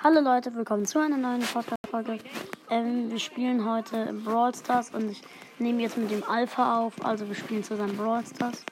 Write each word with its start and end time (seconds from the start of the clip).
Hallo 0.00 0.20
Leute, 0.20 0.54
willkommen 0.54 0.86
zu 0.86 1.00
einer 1.00 1.16
neuen 1.16 1.40
Podcast-Folge. 1.40 2.20
Ähm, 2.70 3.10
wir 3.10 3.18
spielen 3.18 3.68
heute 3.68 4.14
Brawl 4.24 4.54
Stars 4.54 4.90
und 4.94 5.10
ich 5.10 5.22
nehme 5.58 5.82
jetzt 5.82 5.98
mit 5.98 6.12
dem 6.12 6.22
Alpha 6.22 6.78
auf, 6.78 7.04
also 7.04 7.26
wir 7.26 7.34
spielen 7.34 7.64
zusammen 7.64 7.96
Brawl 7.96 8.24
Stars. 8.24 8.64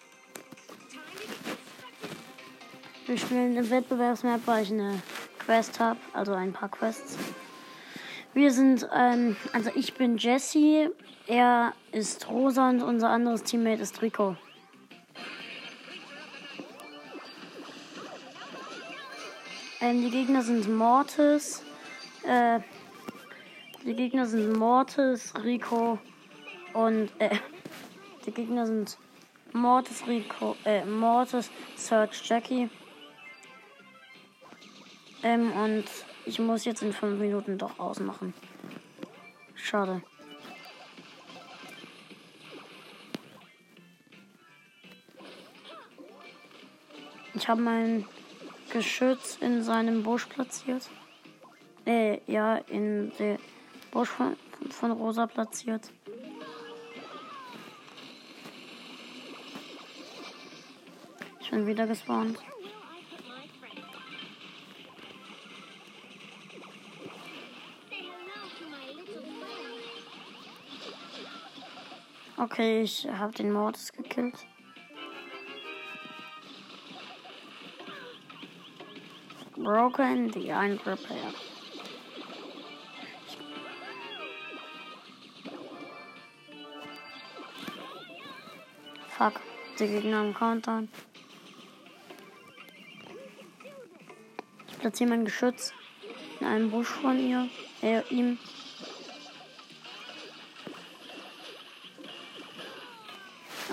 Wir 3.06 3.18
spielen 3.18 3.56
im 3.56 3.68
Wettbewerbsmap, 3.68 4.42
weil 4.46 4.62
ich 4.62 4.70
eine 4.70 5.02
Quest 5.40 5.80
habe, 5.80 5.98
also 6.12 6.32
ein 6.32 6.52
paar 6.52 6.68
Quests. 6.68 7.18
Wir 8.32 8.52
sind, 8.52 8.88
ähm, 8.94 9.36
also 9.52 9.70
ich 9.74 9.94
bin 9.94 10.18
Jesse, 10.18 10.92
er 11.26 11.72
ist 11.90 12.28
Rosa 12.30 12.68
und 12.68 12.82
unser 12.82 13.08
anderes 13.08 13.42
Teammate 13.42 13.82
ist 13.82 14.00
Rico. 14.00 14.36
Ähm, 19.80 20.02
die 20.02 20.10
Gegner 20.10 20.42
sind 20.42 20.68
Mortis. 20.74 21.62
Äh, 22.22 22.60
die 23.84 23.94
Gegner 23.94 24.26
sind 24.26 24.56
Mortis, 24.56 25.34
Rico 25.44 25.98
und 26.72 27.10
äh, 27.18 27.36
die 28.24 28.32
Gegner 28.32 28.66
sind 28.66 28.98
Mortis, 29.52 30.06
Rico, 30.06 30.56
äh, 30.64 30.84
Mortis, 30.84 31.50
Search, 31.76 32.22
Jackie. 32.24 32.70
Ähm, 35.22 35.52
und 35.52 35.84
ich 36.24 36.38
muss 36.38 36.64
jetzt 36.64 36.82
in 36.82 36.92
fünf 36.92 37.20
Minuten 37.20 37.58
doch 37.58 37.78
ausmachen. 37.78 38.32
Schade. 39.54 40.02
Ich 47.34 47.46
habe 47.46 47.60
mein 47.60 48.06
Geschütz 48.72 49.38
in 49.40 49.62
seinem 49.62 50.02
Busch 50.02 50.26
platziert. 50.26 50.88
Äh, 51.86 52.20
ja, 52.26 52.56
in 52.56 53.12
der 53.18 53.38
Busch 53.90 54.08
von, 54.08 54.36
von 54.70 54.90
Rosa 54.90 55.26
platziert. 55.26 55.92
Ich 61.40 61.50
bin 61.50 61.66
wieder 61.66 61.86
gespawnt. 61.86 62.38
Okay, 72.36 72.82
ich 72.82 73.08
habe 73.08 73.32
den 73.32 73.52
Mordes 73.52 73.92
gekillt. 73.92 74.46
Broken 79.66 80.30
the 80.30 80.48
Repair. 80.86 81.32
Fuck, 89.08 89.40
die 89.80 89.88
Gegner 89.88 90.18
am 90.18 90.34
Countdown. 90.34 90.88
Ich 94.68 94.78
platziere 94.78 95.10
mein 95.10 95.24
Geschütz 95.24 95.72
in 96.38 96.46
einem 96.46 96.70
Busch 96.70 96.86
von 96.86 97.18
ihr, 97.18 97.48
äh, 97.82 98.02
ihm. 98.08 98.38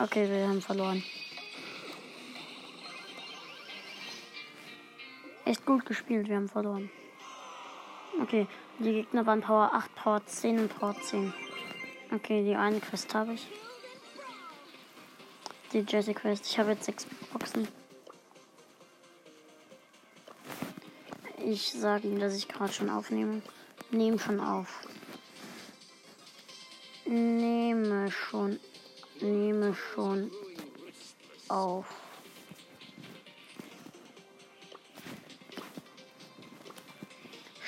Okay, 0.02 0.28
wir 0.28 0.48
haben 0.48 0.60
verloren. 0.60 1.04
Echt 5.54 5.68
gut 5.68 5.86
gespielt, 5.86 6.30
wir 6.30 6.38
haben 6.38 6.50
verloren. 6.50 6.90
Okay, 8.20 8.48
die 8.80 8.92
Gegner 8.92 9.24
waren 9.28 9.42
Power 9.42 9.70
8, 9.72 9.94
Power 9.94 10.26
10 10.26 10.58
und 10.58 10.80
Power 10.80 10.96
10. 11.00 11.32
Okay, 12.12 12.44
die 12.44 12.56
eine 12.56 12.80
Quest 12.80 13.14
habe 13.14 13.36
ich. 13.36 13.48
Die 15.72 15.86
Jesse 15.88 16.16
Quest. 16.16 16.48
Ich 16.48 16.58
habe 16.58 16.72
jetzt 16.72 16.86
sechs 16.86 17.06
Boxen. 17.32 17.68
Ich 21.46 21.72
sage 21.72 22.08
ihm, 22.08 22.20
dass 22.20 22.36
ich 22.36 22.48
gerade 22.48 22.74
schon 22.74 22.90
aufnehme. 22.90 23.44
Nehme 23.92 24.18
schon 24.18 24.40
auf. 24.40 24.88
Nehme 27.06 28.10
schon. 28.10 28.60
Nehme 29.22 29.76
schon 29.76 30.32
auf. 31.48 32.03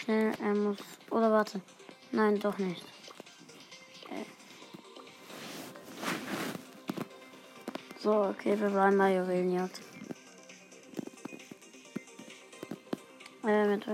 Schnell, 0.05 0.33
er 0.39 0.53
muss. 0.53 0.77
Oder 1.09 1.31
warte. 1.31 1.61
Nein, 2.11 2.39
doch 2.39 2.57
nicht. 2.59 2.83
Äh. 4.11 4.23
So, 7.97 8.25
okay, 8.25 8.59
wir 8.59 8.71
waren 8.75 8.95
bei 8.97 9.15
Juwelenjagd. 9.15 9.81
Äh, 13.47 13.67
mit 13.67 13.87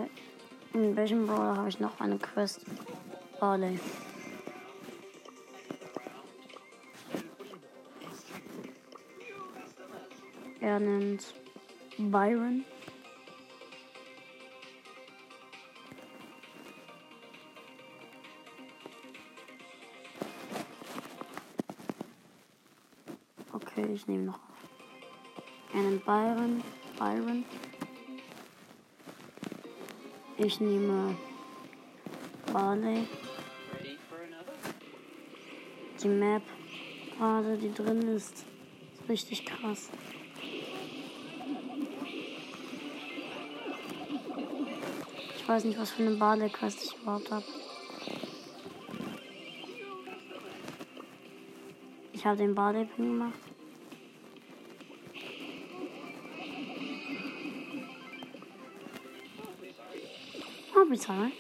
in 0.74 0.96
welchem 0.96 1.28
Brawler 1.28 1.58
habe 1.58 1.70
ich 1.70 1.80
noch 1.80 2.00
eine 2.00 2.18
Quest? 2.18 2.62
Barley. 3.40 3.80
Er 10.60 10.80
nennt 10.80 11.34
Byron. 11.98 12.66
Okay, 23.82 23.94
ich 23.94 24.08
nehme 24.08 24.26
noch 24.26 24.40
einen 25.74 26.00
Byron. 26.02 26.64
Byron. 27.00 27.46
Ich 30.38 30.60
nehme 30.60 31.16
Barley. 32.54 33.08
Die 36.02 36.08
Map 36.08 36.44
gerade, 37.18 37.58
die 37.58 37.74
drin 37.74 38.02
ist, 38.10 38.46
ist 38.94 39.10
richtig 39.10 39.46
krass. 39.46 39.90
Ich 45.38 45.48
weiß 45.48 45.64
nicht, 45.64 45.80
was 45.80 45.92
für 45.92 46.04
eine 46.04 46.16
Barley-Quest 46.18 46.84
ich 46.84 47.02
überhaupt 47.02 47.32
habe. 47.32 47.46
Ich 52.14 52.26
habe 52.26 52.38
den 52.38 52.54
Barley-Pin 52.54 53.06
gemacht. 53.06 53.51
Bizarre. 60.92 61.32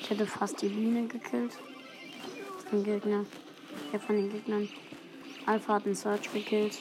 Ich 0.00 0.10
hätte 0.10 0.24
fast 0.24 0.62
die 0.62 0.68
Biene 0.68 1.08
gekillt. 1.08 1.58
Von 2.68 2.84
Gegner. 2.84 3.26
Ja, 3.92 3.98
von 3.98 4.14
den 4.14 4.30
Gegnern. 4.30 4.68
Alpha 5.46 5.74
hat 5.74 5.86
einen 5.86 5.96
Search 5.96 6.32
gekillt. 6.32 6.78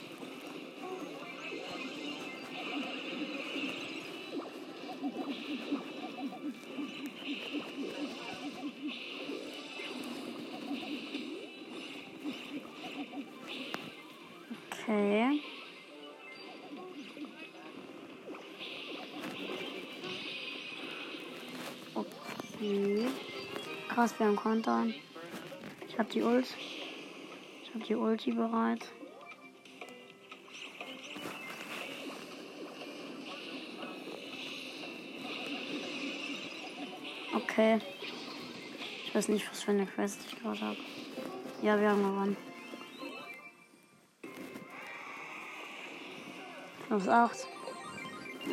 Okay. 14.90 15.40
Okay. 21.94 23.08
Krass, 23.88 24.16
wir 24.18 24.26
haben 24.26 24.36
Countdown. 24.36 24.96
Ich 25.88 26.00
hab 26.00 26.10
die 26.10 26.24
Ult. 26.24 26.48
Ich 27.62 27.76
hab 27.76 27.84
die 27.84 27.94
Ulti 27.94 28.32
bereit. 28.32 28.84
Okay. 37.36 37.80
Ich 39.06 39.14
weiß 39.14 39.28
nicht, 39.28 39.48
was 39.52 39.62
für 39.62 39.70
eine 39.70 39.86
Quest 39.86 40.22
ich 40.28 40.42
gerade 40.42 40.62
habe. 40.62 40.78
Ja, 41.62 41.80
wir 41.80 41.92
haben 41.92 42.02
gewonnen. 42.02 42.49
Plus 46.90 47.08
8. 47.08 47.48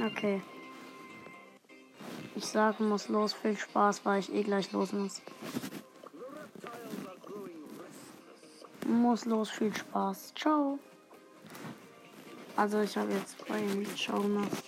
Okay. 0.06 0.42
Ich 2.34 2.44
sage, 2.44 2.82
muss 2.82 3.08
los. 3.08 3.32
Viel 3.32 3.56
Spaß, 3.56 4.04
weil 4.04 4.20
ich 4.20 4.30
eh 4.30 4.42
gleich 4.42 4.70
los 4.72 4.92
muss. 4.92 5.22
Muss 8.86 9.24
los. 9.24 9.48
Viel 9.48 9.74
Spaß. 9.74 10.34
Ciao. 10.34 10.78
Also 12.56 12.82
ich 12.82 12.94
habe 12.98 13.10
jetzt 13.12 13.42
bei 13.48 13.58
ihm 13.58 13.86
Show 13.96 14.20
gemacht. 14.20 14.64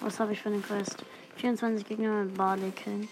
Was 0.00 0.20
habe 0.20 0.32
ich 0.32 0.40
für 0.40 0.50
eine 0.50 0.60
Quest? 0.60 1.04
24 1.38 1.84
Gegner 1.84 2.22
mit 2.22 2.36
Barley 2.36 2.70
killen. 2.70 3.08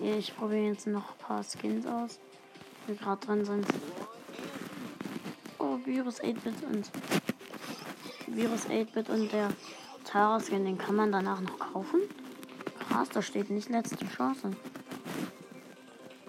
Ich 0.00 0.34
probiere 0.34 0.68
jetzt 0.68 0.86
noch 0.86 1.10
ein 1.10 1.18
paar 1.18 1.44
Skins 1.44 1.84
aus, 1.84 2.18
die 2.88 2.96
gerade 2.96 3.26
drin 3.26 3.44
sind. 3.44 3.66
Virus 5.84 6.20
8-Bit 6.20 6.62
und 6.64 6.90
Virus 8.26 8.66
8-Bit 8.66 9.08
und 9.10 9.32
der 9.32 9.50
Tara 10.04 10.40
Skin, 10.40 10.64
den 10.64 10.78
kann 10.78 10.96
man 10.96 11.12
danach 11.12 11.40
noch 11.40 11.58
kaufen. 11.58 12.02
Krass, 12.88 13.08
da 13.10 13.22
steht 13.22 13.50
nicht 13.50 13.68
letzte 13.68 14.06
Chance. 14.06 14.50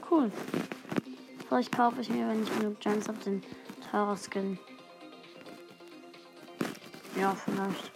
Cool. 0.10 0.31
Vielleicht 1.48 1.75
kaufe 1.75 2.01
ich 2.01 2.10
mir, 2.10 2.28
wenn 2.28 2.44
ich 2.44 2.57
genug 2.57 2.80
Gems 2.80 3.07
habe, 3.07 3.19
den 3.19 3.42
Tara 3.90 4.16
Skin. 4.16 4.57
Ja, 7.19 7.36
vielleicht. 7.36 7.92